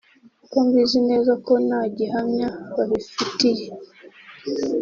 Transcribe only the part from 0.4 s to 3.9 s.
ko mbizi neza ko nta gihamya babifitiye